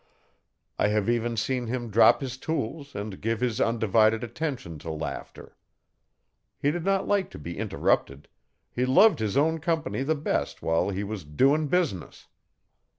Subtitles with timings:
[0.79, 5.55] I have even seen him drop his tools and give his undivided attention to laughter.
[6.57, 8.27] He did not like to be interrupted
[8.71, 12.27] he loved his own company the best while he was 'doin' business'.